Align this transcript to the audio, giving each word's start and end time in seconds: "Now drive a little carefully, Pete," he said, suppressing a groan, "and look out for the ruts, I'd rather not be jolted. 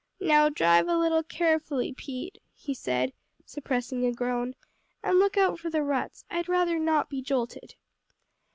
"Now 0.19 0.49
drive 0.49 0.87
a 0.87 0.97
little 0.97 1.21
carefully, 1.21 1.93
Pete," 1.93 2.39
he 2.55 2.73
said, 2.73 3.13
suppressing 3.45 4.03
a 4.03 4.11
groan, 4.11 4.55
"and 5.03 5.19
look 5.19 5.37
out 5.37 5.59
for 5.59 5.69
the 5.69 5.83
ruts, 5.83 6.25
I'd 6.27 6.49
rather 6.49 6.79
not 6.79 7.07
be 7.07 7.21
jolted. 7.21 7.75